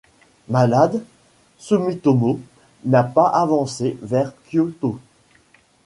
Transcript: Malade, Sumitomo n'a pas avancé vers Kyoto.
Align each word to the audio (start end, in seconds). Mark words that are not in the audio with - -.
Malade, 0.49 1.03
Sumitomo 1.59 2.39
n'a 2.85 3.03
pas 3.03 3.27
avancé 3.27 3.99
vers 4.01 4.33
Kyoto. 4.49 4.99